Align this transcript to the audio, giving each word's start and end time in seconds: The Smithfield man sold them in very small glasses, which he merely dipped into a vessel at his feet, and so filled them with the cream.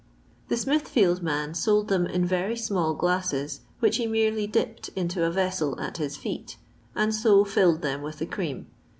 The 0.47 0.57
Smithfield 0.57 1.21
man 1.21 1.53
sold 1.53 1.87
them 1.87 2.07
in 2.07 2.25
very 2.25 2.57
small 2.57 2.95
glasses, 2.95 3.61
which 3.81 3.97
he 3.97 4.07
merely 4.07 4.47
dipped 4.47 4.87
into 4.95 5.23
a 5.23 5.29
vessel 5.29 5.79
at 5.79 5.97
his 5.97 6.17
feet, 6.17 6.57
and 6.95 7.13
so 7.13 7.45
filled 7.45 7.83
them 7.83 8.01
with 8.01 8.17
the 8.17 8.25
cream. 8.25 8.65